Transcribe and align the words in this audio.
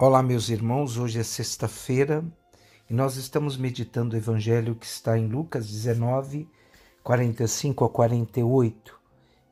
Olá, 0.00 0.22
meus 0.22 0.48
irmãos. 0.48 0.96
Hoje 0.96 1.18
é 1.18 1.24
sexta-feira 1.24 2.24
e 2.88 2.94
nós 2.94 3.16
estamos 3.16 3.56
meditando 3.56 4.14
o 4.14 4.16
evangelho 4.16 4.76
que 4.76 4.86
está 4.86 5.18
em 5.18 5.26
Lucas 5.26 5.68
19, 5.68 6.48
45 7.02 7.84
a 7.84 7.88
48. 7.90 8.96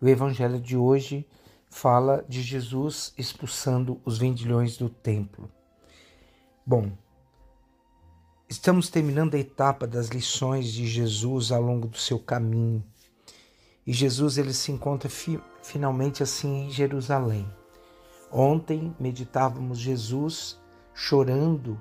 O 0.01 0.07
evangelho 0.07 0.61
de 0.61 0.77
hoje 0.77 1.27
fala 1.69 2.25
de 2.29 2.43
Jesus 2.43 3.13
expulsando 3.19 4.01
os 4.05 4.19
vendilhões 4.19 4.77
do 4.77 4.89
templo. 4.89 5.51
Bom, 6.65 6.93
estamos 8.49 8.89
terminando 8.89 9.35
a 9.35 9.41
etapa 9.41 9.85
das 9.85 10.11
lições 10.11 10.69
de 10.69 10.87
Jesus 10.87 11.51
ao 11.51 11.61
longo 11.61 11.89
do 11.89 11.99
seu 11.99 12.21
caminho. 12.21 12.85
E 13.85 13.93
Jesus 13.93 14.39
ele 14.39 14.53
se 14.53 14.71
encontra 14.71 15.11
fi 15.11 15.41
finalmente 15.61 16.23
assim 16.23 16.67
em 16.67 16.71
Jerusalém. 16.71 17.53
Ontem 18.31 18.95
meditávamos 18.99 19.79
Jesus 19.79 20.61
chorando 20.95 21.81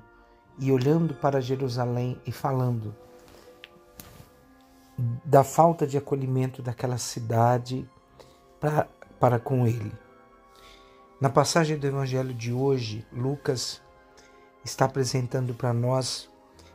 e 0.58 0.70
olhando 0.70 1.14
para 1.14 1.40
Jerusalém 1.40 2.20
e 2.26 2.32
falando 2.32 2.94
da 5.24 5.44
falta 5.44 5.86
de 5.86 5.98
acolhimento 5.98 6.62
daquela 6.62 6.96
cidade 6.96 7.88
para, 8.58 8.88
para 9.20 9.38
com 9.38 9.66
ele. 9.66 9.92
Na 11.20 11.28
passagem 11.28 11.78
do 11.78 11.86
Evangelho 11.86 12.32
de 12.32 12.52
hoje, 12.52 13.06
Lucas 13.12 13.82
está 14.64 14.84
apresentando 14.84 15.54
para 15.54 15.72
nós 15.72 16.28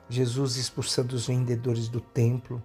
Jesus 0.09 0.57
expulsando 0.57 1.15
os 1.15 1.27
vendedores 1.27 1.87
do 1.87 2.01
templo. 2.01 2.61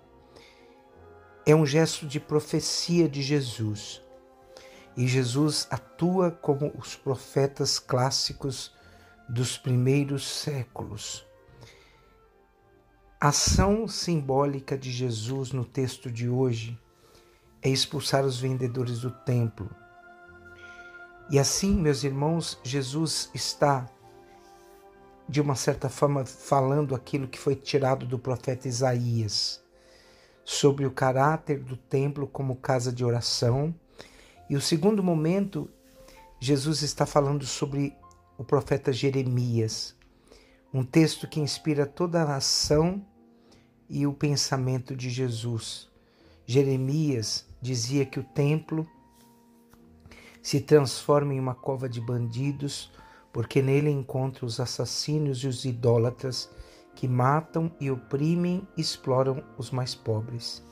É 1.46 1.54
um 1.54 1.64
gesto 1.64 2.06
de 2.06 2.18
profecia 2.18 3.08
de 3.08 3.22
Jesus. 3.22 4.02
E 4.96 5.06
Jesus 5.06 5.68
atua 5.70 6.30
como 6.30 6.72
os 6.78 6.96
profetas 6.96 7.78
clássicos 7.78 8.72
dos 9.28 9.58
primeiros 9.58 10.26
séculos. 10.26 11.26
A 13.20 13.28
ação 13.28 13.86
simbólica 13.86 14.76
de 14.78 14.90
Jesus 14.90 15.52
no 15.52 15.64
texto 15.64 16.10
de 16.10 16.28
hoje 16.28 16.80
é 17.60 17.68
expulsar 17.68 18.24
os 18.24 18.38
vendedores 18.38 19.00
do 19.00 19.10
templo. 19.10 19.68
E 21.28 21.38
assim, 21.38 21.74
meus 21.74 22.04
irmãos, 22.04 22.58
Jesus 22.62 23.28
está, 23.34 23.86
de 25.28 25.40
uma 25.40 25.56
certa 25.56 25.88
forma, 25.88 26.24
falando 26.24 26.94
aquilo 26.94 27.26
que 27.26 27.38
foi 27.38 27.56
tirado 27.56 28.06
do 28.06 28.18
profeta 28.18 28.68
Isaías, 28.68 29.62
sobre 30.44 30.86
o 30.86 30.90
caráter 30.90 31.58
do 31.58 31.76
templo 31.76 32.26
como 32.26 32.56
casa 32.56 32.92
de 32.92 33.04
oração 33.04 33.74
e 34.48 34.56
o 34.56 34.60
segundo 34.60 35.02
momento, 35.02 35.68
Jesus 36.38 36.82
está 36.82 37.04
falando 37.04 37.44
sobre 37.44 37.96
o 38.38 38.44
profeta 38.44 38.92
Jeremias, 38.92 39.96
um 40.72 40.84
texto 40.84 41.26
que 41.26 41.40
inspira 41.40 41.86
toda 41.86 42.22
a 42.22 42.36
ação 42.36 43.04
e 43.88 44.06
o 44.06 44.12
pensamento 44.12 44.94
de 44.94 45.10
Jesus. 45.10 45.88
Jeremias 46.44 47.46
dizia 47.60 48.04
que 48.04 48.20
o 48.20 48.24
templo 48.24 48.86
se 50.40 50.60
transforma 50.60 51.34
em 51.34 51.40
uma 51.40 51.54
cova 51.54 51.88
de 51.88 52.00
bandidos, 52.00 52.92
porque 53.32 53.60
nele 53.60 53.90
encontra 53.90 54.46
os 54.46 54.60
assassinos 54.60 55.38
e 55.38 55.48
os 55.48 55.64
idólatras 55.64 56.48
que 56.94 57.08
matam 57.08 57.70
e 57.80 57.90
oprimem 57.90 58.66
e 58.76 58.80
exploram 58.80 59.42
os 59.58 59.72
mais 59.72 59.94
pobres. 59.94 60.62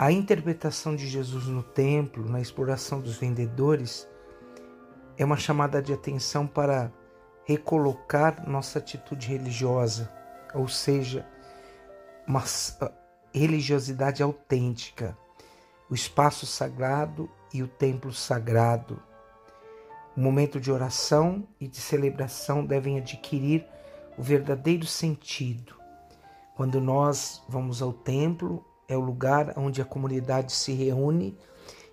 A 0.00 0.12
interpretação 0.12 0.94
de 0.94 1.08
Jesus 1.08 1.46
no 1.46 1.60
templo, 1.60 2.24
na 2.24 2.40
exploração 2.40 3.00
dos 3.00 3.16
vendedores, 3.16 4.08
é 5.16 5.24
uma 5.24 5.36
chamada 5.36 5.82
de 5.82 5.92
atenção 5.92 6.46
para 6.46 6.92
recolocar 7.44 8.48
nossa 8.48 8.78
atitude 8.78 9.26
religiosa, 9.26 10.08
ou 10.54 10.68
seja, 10.68 11.26
uma 12.28 12.44
religiosidade 13.34 14.22
autêntica, 14.22 15.18
o 15.90 15.96
espaço 15.96 16.46
sagrado 16.46 17.28
e 17.52 17.60
o 17.60 17.66
templo 17.66 18.12
sagrado. 18.12 19.02
O 20.16 20.20
momento 20.20 20.60
de 20.60 20.70
oração 20.70 21.44
e 21.58 21.66
de 21.66 21.78
celebração 21.78 22.64
devem 22.64 22.98
adquirir 22.98 23.66
o 24.16 24.22
verdadeiro 24.22 24.86
sentido. 24.86 25.74
Quando 26.54 26.80
nós 26.80 27.42
vamos 27.48 27.82
ao 27.82 27.92
templo, 27.92 28.64
é 28.88 28.96
o 28.96 29.00
lugar 29.00 29.52
onde 29.56 29.82
a 29.82 29.84
comunidade 29.84 30.52
se 30.52 30.72
reúne 30.72 31.38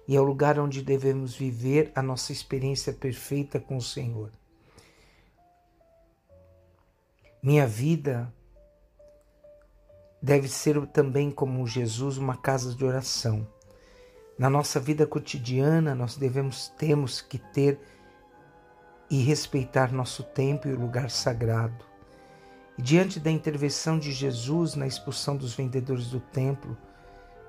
e 0.07 0.15
é 0.15 0.19
o 0.19 0.23
lugar 0.23 0.57
onde 0.57 0.81
devemos 0.81 1.35
viver 1.35 1.91
a 1.93 2.01
nossa 2.01 2.31
experiência 2.31 2.93
perfeita 2.93 3.59
com 3.59 3.75
o 3.75 3.81
Senhor. 3.81 4.31
Minha 7.43 7.67
vida 7.67 8.33
deve 10.21 10.47
ser 10.47 10.83
também 10.87 11.29
como 11.29 11.67
Jesus 11.67 12.17
uma 12.17 12.37
casa 12.37 12.73
de 12.73 12.83
oração. 12.83 13.47
Na 14.37 14.49
nossa 14.49 14.79
vida 14.79 15.05
cotidiana, 15.05 15.93
nós 15.93 16.15
devemos 16.15 16.69
temos 16.77 17.21
que 17.21 17.37
ter 17.37 17.79
e 19.09 19.21
respeitar 19.21 19.91
nosso 19.91 20.23
tempo 20.23 20.67
e 20.67 20.73
o 20.73 20.79
lugar 20.79 21.09
sagrado. 21.11 21.85
E 22.77 22.81
diante 22.81 23.19
da 23.19 23.31
intervenção 23.31 23.97
de 23.97 24.11
Jesus 24.11 24.75
na 24.75 24.85
expulsão 24.85 25.37
dos 25.37 25.53
vendedores 25.53 26.07
do 26.07 26.19
templo, 26.19 26.77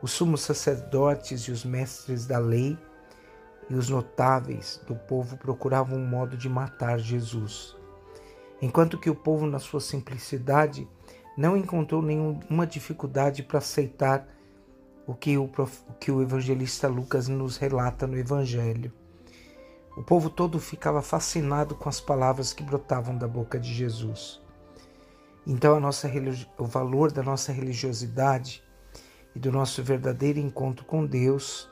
os 0.00 0.12
sumos 0.12 0.42
sacerdotes 0.42 1.42
e 1.42 1.50
os 1.50 1.64
mestres 1.64 2.26
da 2.26 2.38
lei 2.38 2.78
e 3.68 3.74
os 3.74 3.88
notáveis 3.88 4.80
do 4.86 4.94
povo 4.94 5.36
procuravam 5.36 5.98
um 5.98 6.06
modo 6.06 6.36
de 6.36 6.48
matar 6.48 6.98
Jesus. 6.98 7.76
Enquanto 8.62 8.98
que 8.98 9.10
o 9.10 9.14
povo, 9.14 9.46
na 9.46 9.58
sua 9.58 9.80
simplicidade, 9.80 10.88
não 11.36 11.56
encontrou 11.56 12.00
nenhuma 12.00 12.66
dificuldade 12.66 13.42
para 13.42 13.58
aceitar 13.58 14.26
o 15.06 15.14
que 15.14 15.36
o, 15.36 15.44
o 15.44 15.92
que 16.00 16.10
o 16.10 16.22
evangelista 16.22 16.88
Lucas 16.88 17.28
nos 17.28 17.56
relata 17.56 18.06
no 18.06 18.16
Evangelho. 18.16 18.92
O 19.96 20.02
povo 20.02 20.28
todo 20.28 20.58
ficava 20.58 21.00
fascinado 21.00 21.74
com 21.74 21.88
as 21.88 22.00
palavras 22.00 22.52
que 22.52 22.62
brotavam 22.62 23.16
da 23.16 23.28
boca 23.28 23.58
de 23.58 23.72
Jesus. 23.72 24.42
Então, 25.46 25.78
nossa, 25.78 26.10
o 26.58 26.64
valor 26.64 27.12
da 27.12 27.22
nossa 27.22 27.52
religiosidade 27.52 28.64
e 29.32 29.38
do 29.38 29.52
nosso 29.52 29.80
verdadeiro 29.80 30.40
encontro 30.40 30.84
com 30.84 31.06
Deus 31.06 31.70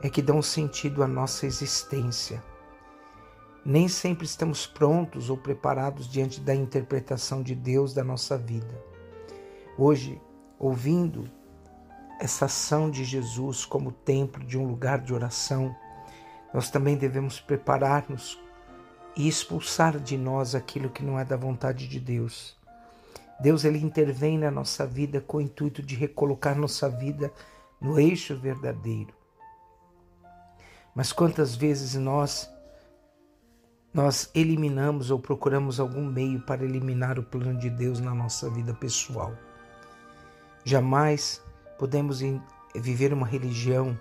é 0.00 0.08
que 0.08 0.22
dão 0.22 0.40
sentido 0.40 1.02
à 1.02 1.06
nossa 1.06 1.44
existência. 1.44 2.42
Nem 3.62 3.86
sempre 3.86 4.24
estamos 4.24 4.66
prontos 4.66 5.28
ou 5.28 5.36
preparados 5.36 6.08
diante 6.08 6.40
da 6.40 6.54
interpretação 6.54 7.42
de 7.42 7.54
Deus 7.54 7.92
da 7.92 8.02
nossa 8.02 8.38
vida. 8.38 8.82
Hoje, 9.76 10.18
ouvindo 10.58 11.30
essa 12.18 12.46
ação 12.46 12.90
de 12.90 13.04
Jesus 13.04 13.66
como 13.66 13.92
templo 13.92 14.42
de 14.42 14.56
um 14.56 14.66
lugar 14.66 15.00
de 15.00 15.12
oração, 15.12 15.76
nós 16.54 16.70
também 16.70 16.96
devemos 16.96 17.38
preparar-nos 17.38 18.40
e 19.14 19.28
expulsar 19.28 19.98
de 19.98 20.16
nós 20.16 20.54
aquilo 20.54 20.88
que 20.88 21.02
não 21.02 21.18
é 21.18 21.24
da 21.26 21.36
vontade 21.36 21.86
de 21.86 22.00
Deus. 22.00 22.59
Deus 23.40 23.64
ele 23.64 23.78
intervém 23.78 24.38
na 24.38 24.50
nossa 24.50 24.86
vida 24.86 25.20
com 25.20 25.38
o 25.38 25.40
intuito 25.40 25.82
de 25.82 25.94
recolocar 25.94 26.56
nossa 26.56 26.88
vida 26.88 27.32
no 27.80 27.98
eixo 27.98 28.36
verdadeiro. 28.36 29.14
Mas 30.94 31.12
quantas 31.12 31.54
vezes 31.54 31.94
nós 31.94 32.50
nós 33.92 34.30
eliminamos 34.36 35.10
ou 35.10 35.18
procuramos 35.18 35.80
algum 35.80 36.04
meio 36.04 36.40
para 36.42 36.64
eliminar 36.64 37.18
o 37.18 37.24
plano 37.24 37.58
de 37.58 37.68
Deus 37.68 37.98
na 37.98 38.14
nossa 38.14 38.48
vida 38.48 38.72
pessoal? 38.74 39.32
Jamais 40.64 41.42
podemos 41.78 42.20
viver 42.74 43.12
uma 43.12 43.26
religião 43.26 43.98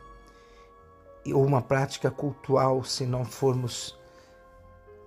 ou 1.34 1.46
uma 1.46 1.62
prática 1.62 2.12
cultural 2.12 2.84
se 2.84 3.06
não 3.06 3.26
formos 3.26 3.98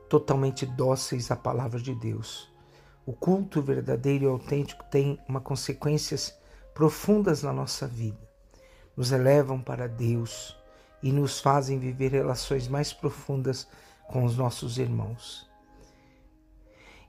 totalmente 0.09 0.67
dóceis 0.67 1.31
à 1.31 1.37
palavra 1.37 1.81
de 1.81 1.95
Deus. 1.95 2.52
O 3.05 3.13
culto 3.13 3.61
verdadeiro 3.61 4.25
e 4.25 4.29
autêntico 4.29 4.85
tem 4.85 5.19
uma 5.29 5.41
consequências 5.41 6.39
profundas 6.73 7.43
na 7.43 7.53
nossa 7.53 7.87
vida. 7.87 8.31
Nos 8.97 9.11
elevam 9.11 9.61
para 9.61 9.89
Deus 9.89 10.57
e 11.03 11.11
nos 11.11 11.41
fazem 11.41 11.79
viver 11.79 12.13
relações 12.13 12.69
mais 12.69 12.93
profundas 12.93 13.67
com 14.07 14.25
os 14.25 14.37
nossos 14.37 14.79
irmãos. 14.79 15.51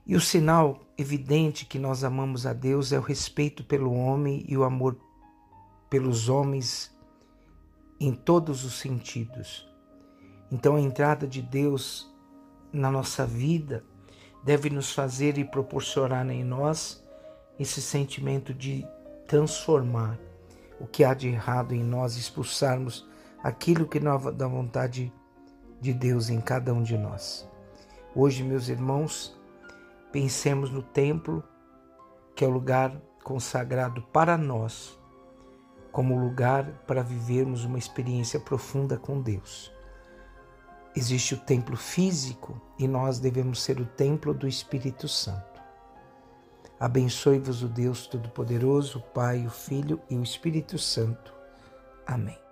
E 0.04 0.16
o 0.16 0.20
sinal 0.20 0.80
evidente 0.98 1.64
que 1.64 1.78
nós 1.78 2.02
amamos 2.02 2.44
a 2.44 2.52
Deus 2.52 2.92
é 2.92 2.98
o 2.98 3.02
respeito 3.02 3.62
pelo 3.62 3.94
homem 3.94 4.44
e 4.48 4.56
o 4.56 4.64
amor 4.64 4.98
pelos 5.88 6.28
homens 6.28 6.92
em 8.00 8.12
todos 8.12 8.64
os 8.64 8.74
sentidos. 8.74 9.66
Então 10.50 10.74
a 10.74 10.80
entrada 10.80 11.26
de 11.26 11.40
Deus 11.40 12.12
na 12.72 12.90
nossa 12.90 13.24
vida 13.24 13.84
deve 14.44 14.68
nos 14.68 14.92
fazer 14.92 15.38
e 15.38 15.44
proporcionar 15.44 16.28
em 16.28 16.44
nós 16.44 17.02
esse 17.58 17.80
sentimento 17.80 18.52
de 18.52 18.86
transformar 19.26 20.18
o 20.78 20.86
que 20.86 21.02
há 21.02 21.14
de 21.14 21.28
errado 21.28 21.74
em 21.74 21.82
nós, 21.82 22.16
expulsarmos 22.16 23.08
aquilo 23.42 23.88
que 23.88 23.98
não 23.98 24.16
é 24.16 24.32
da 24.32 24.46
vontade 24.46 25.12
de 25.80 25.92
Deus 25.92 26.28
em 26.28 26.40
cada 26.40 26.74
um 26.74 26.82
de 26.82 26.98
nós. 26.98 27.48
Hoje, 28.14 28.42
meus 28.42 28.68
irmãos, 28.68 29.34
pensemos 30.12 30.70
no 30.70 30.82
templo, 30.82 31.42
que 32.34 32.44
é 32.44 32.48
o 32.48 32.50
lugar 32.50 32.94
consagrado 33.22 34.02
para 34.12 34.36
nós, 34.36 34.98
como 35.90 36.18
lugar 36.18 36.64
para 36.86 37.02
vivermos 37.02 37.64
uma 37.64 37.78
experiência 37.78 38.38
profunda 38.38 38.96
com 38.98 39.20
Deus. 39.20 39.72
Existe 40.96 41.34
o 41.34 41.38
templo 41.38 41.76
físico 41.76 42.60
e 42.78 42.86
nós 42.86 43.18
devemos 43.18 43.62
ser 43.62 43.80
o 43.80 43.84
templo 43.84 44.32
do 44.32 44.46
Espírito 44.46 45.08
Santo. 45.08 45.60
Abençoe-vos 46.78 47.62
o 47.62 47.68
Deus 47.68 48.06
Todo-Poderoso, 48.06 48.98
o 48.98 49.02
Pai, 49.02 49.46
o 49.46 49.50
Filho 49.50 50.00
e 50.08 50.16
o 50.16 50.22
Espírito 50.22 50.78
Santo. 50.78 51.32
Amém. 52.06 52.43